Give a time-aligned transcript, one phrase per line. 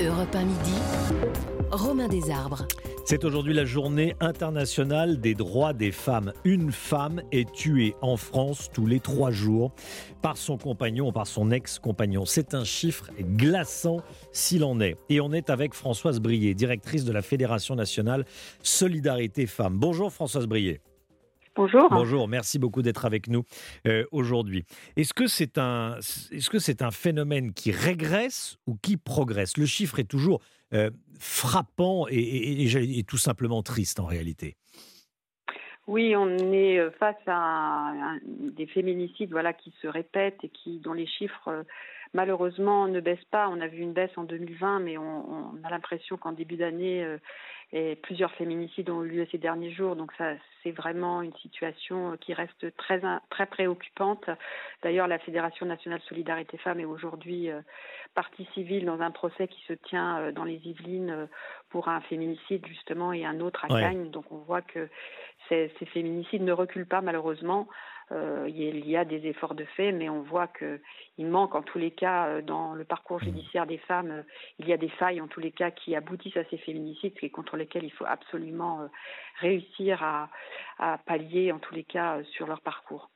[0.00, 0.74] Europe 1 midi,
[1.70, 2.66] Romain Desarbres.
[3.04, 6.32] C'est aujourd'hui la journée internationale des droits des femmes.
[6.42, 9.72] Une femme est tuée en France tous les trois jours
[10.20, 12.24] par son compagnon ou par son ex-compagnon.
[12.24, 14.00] C'est un chiffre glaçant
[14.32, 14.96] s'il en est.
[15.10, 18.24] Et on est avec Françoise Brier, directrice de la Fédération nationale
[18.62, 19.78] Solidarité Femmes.
[19.78, 20.80] Bonjour Françoise Brier.
[21.56, 21.88] Bonjour.
[21.88, 23.44] Bonjour, merci beaucoup d'être avec nous
[23.86, 24.64] euh, aujourd'hui.
[24.96, 29.56] Est-ce que c'est un, est-ce que c'est un phénomène qui régresse ou qui progresse?
[29.56, 30.90] Le chiffre est toujours euh,
[31.20, 34.56] frappant et, tout simplement triste en réalité.
[35.86, 37.92] Oui, on est face à,
[38.26, 41.62] des féminicides voilà, qui se répètent et qui, dont les chiffres euh,
[42.14, 43.48] malheureusement ne baissent pas.
[43.48, 47.06] On a vu une baisse en 2020, mais on, a l'impression qu'en début d'année,
[47.76, 52.16] et plusieurs féminicides ont eu lieu ces derniers jours, donc ça, c'est vraiment une situation
[52.20, 54.30] qui reste très, très préoccupante.
[54.84, 57.60] D'ailleurs, la Fédération nationale Solidarité Femmes est aujourd'hui euh,
[58.14, 61.26] partie civile dans un procès qui se tient euh, dans les Yvelines euh,
[61.70, 64.08] pour un féminicide justement et un autre à Cagnes.
[64.12, 64.88] Donc on voit que
[65.48, 67.66] ces, féminicides ne reculent pas malheureusement.
[68.12, 71.78] Euh, il y a des efforts de fait, mais on voit qu'il manque en tous
[71.78, 73.24] les cas euh, dans le parcours mmh.
[73.24, 74.22] judiciaire des femmes, euh,
[74.58, 77.30] il y a des failles en tous les cas qui aboutissent à ces féminicides et
[77.30, 78.88] contre lesquels il faut absolument
[79.40, 80.28] réussir à,
[81.06, 83.10] pallier en tous les cas sur leur parcours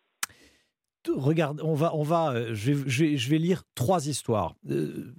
[1.09, 4.55] regarde, on va, on va, je vais, lire trois histoires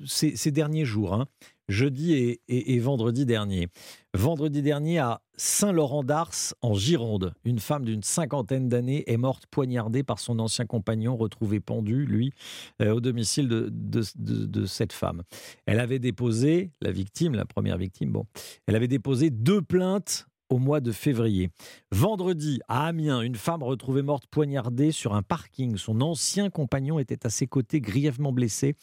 [0.05, 1.13] ces, derniers jours.
[1.13, 1.27] Hein
[1.69, 3.67] jeudi et, vendredi dernier.
[4.13, 10.19] Vendredi dernier, à Saint-Laurent-d'Ars, en Gironde, une femme d'une cinquantaine d'années est morte poignardée par
[10.19, 12.33] son ancien compagnon, retrouvé pendu, lui,
[12.81, 15.23] euh, au domicile de, de, cette femme.
[15.65, 18.25] Elle avait déposé, la victime, la première victime, bon,
[18.67, 21.49] elle avait déposé deux plaintes au mois de février.
[21.91, 25.77] Vendredi, à Amiens, une femme retrouvée morte poignardée sur un parking.
[25.77, 28.75] Son ancien compagnon était à ses côtés, grièvement blessé.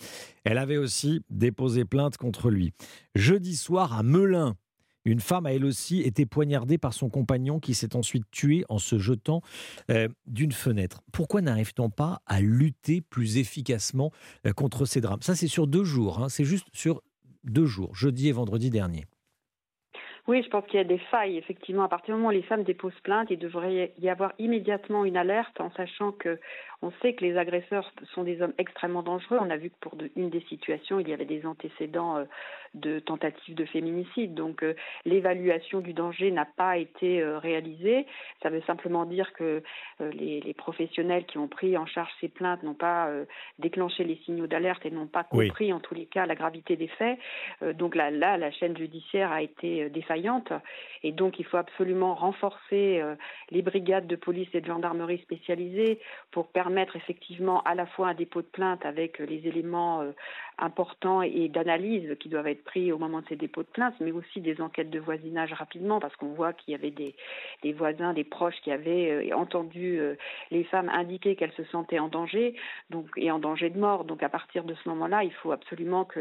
[0.45, 2.73] Elle avait aussi déposé plainte contre lui.
[3.15, 4.55] Jeudi soir, à Melun,
[5.07, 8.79] une femme a elle aussi été poignardée par son compagnon qui s'est ensuite tué en
[8.79, 9.41] se jetant
[9.91, 11.01] euh, d'une fenêtre.
[11.13, 14.11] Pourquoi n'arrive-t-on pas à lutter plus efficacement
[14.47, 15.23] euh, contre ces drames?
[15.23, 16.19] Ça, c'est sur deux jours.
[16.19, 16.29] Hein.
[16.29, 17.03] C'est juste sur
[17.45, 19.07] deux jours, jeudi et vendredi dernier.
[20.29, 21.39] Oui, je pense qu'il y a des failles.
[21.39, 25.05] Effectivement, à partir du moment où les femmes déposent plainte, il devrait y avoir immédiatement
[25.05, 26.41] une alerte en sachant que
[26.83, 29.39] on sait que les agresseurs sont des hommes extrêmement dangereux.
[29.41, 32.25] On a vu que pour une des situations, il y avait des antécédents euh,
[32.75, 34.35] de tentatives de féminicide.
[34.35, 38.07] Donc euh, l'évaluation du danger n'a pas été euh, réalisée.
[38.43, 39.63] Ça veut simplement dire que
[40.01, 43.11] les, professionnels qui ont pris en charge ces plaintes n'ont pas
[43.59, 46.89] déclenché les signaux d'alerte et n'ont pas compris en tous les cas la gravité des
[46.89, 47.19] faits.
[47.75, 50.53] donc là, là, la chaîne judiciaire a été défaillante
[51.03, 53.03] et donc il faut absolument renforcer
[53.51, 56.01] les brigades de police et de gendarmerie spécialisées
[56.31, 60.11] pour permettre permettre effectivement à la fois un dépôt de plainte avec les éléments euh,
[60.59, 64.11] importants et d'analyse qui doivent être pris au moment de ces dépôts de plainte, mais
[64.11, 68.25] aussi des enquêtes de voisinage rapidement, parce qu'on voit qu'il y avait des, voisins, des
[68.25, 70.17] proches qui avaient euh, entendu euh,
[70.51, 72.57] les femmes indiquer qu'elles se sentaient en danger,
[72.91, 74.05] donc et en danger de mort.
[74.05, 76.19] Donc à partir de ce moment-là, il faut absolument que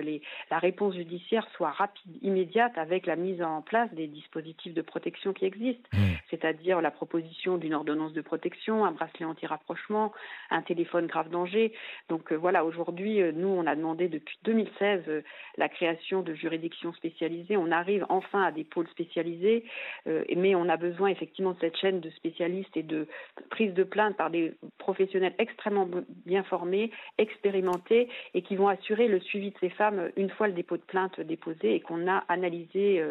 [0.52, 5.34] la réponse judiciaire soit rapide, immédiate, avec la mise en place des dispositifs de protection
[5.34, 5.98] qui existent, mmh.
[6.30, 10.12] C'est-à-dire la proposition d'une ordonnance de protection, un bracelet anti-rapprochement,
[10.50, 11.74] un téléphone grave danger.
[12.10, 15.22] Donc euh, voilà, aujourd'hui, euh, nous, on a demandé depuis 2016 euh,
[15.58, 17.58] la création de juridictions spécialisées.
[17.58, 19.64] On arrive enfin à des pôles spécialisés,
[20.06, 23.08] mais on a besoin effectivement de cette chaîne de spécialistes et de
[23.50, 25.88] prise de plainte par des professionnels extrêmement
[26.26, 30.54] bien formés, expérimentés et qui vont assurer le suivi de ces femmes une fois le
[30.54, 33.04] dépôt de plainte déposé et qu'on a analysé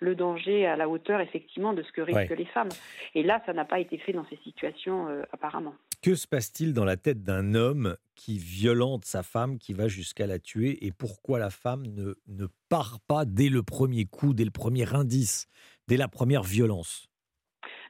[0.00, 2.61] le danger à la hauteur effectivement de ce que risquent les femmes.
[3.14, 5.74] Et là, ça n'a pas été fait dans ces situations apparemment.
[6.00, 10.26] Que se passe-t-il dans la tête d'un homme qui violente sa femme, qui va jusqu'à
[10.26, 14.44] la tuer, et pourquoi la femme ne, ne part pas dès le premier coup, dès
[14.44, 15.46] le premier indice,
[15.86, 17.08] dès la première violence?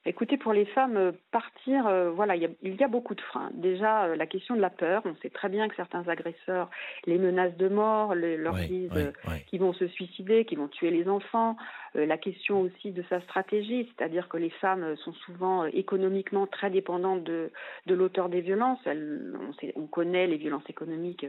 [0.04, 3.50] Écoutez, pour les femmes, euh, partir, euh, voilà, il y, a, beaucoup de freins.
[3.54, 5.00] Déjà, euh, la question de la peur.
[5.04, 6.70] On sait très bien que certains agresseurs
[7.06, 9.12] les menacent de mort, leur disent
[9.46, 11.56] qu'ils vont se suicider, qu'ils vont tuer les enfants.
[11.94, 17.22] la question aussi de sa stratégie, c'est-à-dire que les femmes sont souvent économiquement très dépendantes
[17.22, 17.50] de,
[17.86, 18.80] de l'auteur des violences.
[18.86, 21.26] on, sait, on, connaît les violences économiques,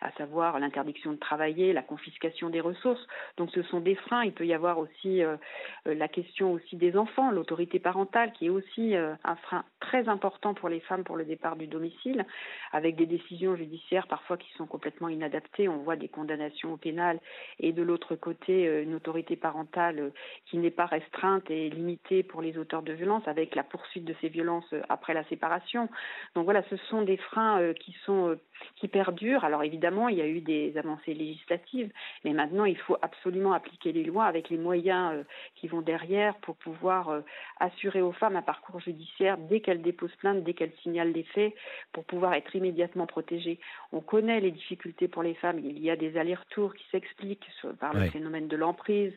[0.00, 3.06] à savoir l'interdiction de travailler, la confiscation des ressources.
[3.36, 4.24] Donc, ce sont des freins.
[4.24, 5.20] Il peut y avoir aussi
[5.84, 10.68] la question aussi des enfants, l'autorité parentale qui est aussi un frein très important pour
[10.68, 12.26] les femmes pour le départ du domicile,
[12.72, 15.68] avec des décisions judiciaires parfois qui sont complètement inadaptées.
[15.68, 17.20] On voit des condamnations au pénal
[17.60, 20.12] et de l'autre côté une autorité parentale
[20.46, 24.14] qui n'est pas restreinte et limitée pour les auteurs de violences avec la poursuite de
[24.20, 25.88] ces violences après la séparation.
[26.34, 28.36] Donc voilà, ce sont des freins qui sont
[28.76, 29.44] qui perdurent.
[29.44, 31.92] Alors évidemment, il y a eu des avancées législatives,
[32.24, 36.56] mais maintenant il faut absolument appliquer les lois avec les moyens qui vont derrière pour
[36.56, 37.22] pouvoir
[37.60, 41.54] assurer aux femmes un parcours judiciaire dès qu'elles déposent plainte, dès qu'elles signalent des faits,
[41.92, 43.58] pour pouvoir être immédiatement protégées.
[43.92, 45.58] On connaît les difficultés pour les femmes.
[45.58, 47.48] Il y a des allers-retours qui s'expliquent
[47.80, 49.12] par le phénomène de l'emprise,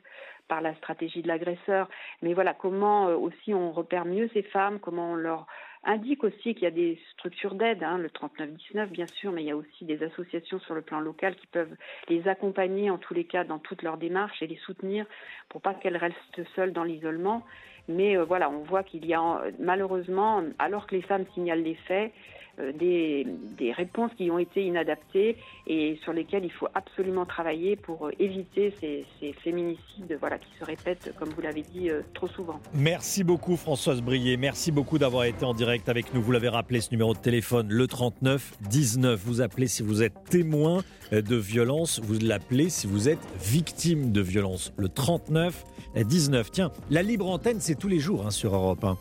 [0.47, 1.89] par la stratégie de l'agresseur.
[2.21, 5.47] Mais voilà, comment aussi on repère mieux ces femmes, comment on leur
[5.83, 9.47] indique aussi qu'il y a des structures d'aide, hein, le 3919 bien sûr, mais il
[9.47, 11.75] y a aussi des associations sur le plan local qui peuvent
[12.07, 15.05] les accompagner en tous les cas dans toutes leurs démarches et les soutenir
[15.49, 17.43] pour pas qu'elles restent seules dans l'isolement.
[17.91, 21.75] Mais euh, voilà, on voit qu'il y a malheureusement, alors que les femmes signalent les
[21.87, 22.11] faits,
[22.59, 23.25] euh, des,
[23.57, 28.11] des, réponses qui ont été inadaptées et sur lesquelles il faut absolument travailler pour euh,
[28.19, 32.59] éviter ces, ces féminicides voilà, qui se répètent, comme vous l'avez dit, trop souvent.
[32.73, 36.21] Merci beaucoup Françoise Brier, merci beaucoup d'avoir été en direct avec nous.
[36.21, 39.19] Vous l'avez rappelé, ce numéro de téléphone, le 39 19.
[39.23, 44.21] Vous appelez si vous êtes témoin de violence, vous l'appelez si vous êtes victime de
[44.21, 45.63] violence, le 39
[45.95, 46.51] 19.
[46.51, 48.97] Tiens, la libre antenne, c'est tous les jours hein, sur Europe 1.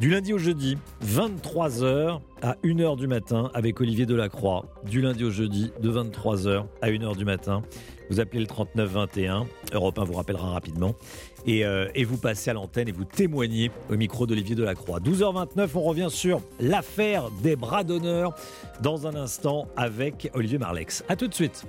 [0.00, 4.64] Du lundi au jeudi, 23h à 1h du matin avec Olivier Delacroix.
[4.84, 7.62] Du lundi au jeudi, de 23h à 1h du matin.
[8.08, 9.46] Vous appelez le 3921.
[9.72, 10.94] Europe 1 vous rappellera rapidement.
[11.46, 14.98] Et, euh, et vous passez à l'antenne et vous témoignez au micro d'Olivier Delacroix.
[15.00, 18.34] 12h29, on revient sur l'affaire des bras d'honneur
[18.80, 21.04] dans un instant avec Olivier Marlex.
[21.08, 21.66] A tout de suite.